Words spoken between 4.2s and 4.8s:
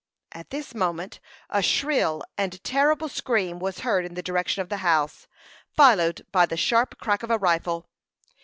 direction of the